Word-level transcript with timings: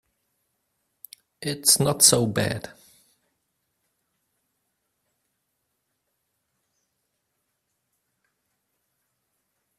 It's 1.43 1.79
not 1.79 2.01
so 2.01 2.25
bad. 2.25 2.71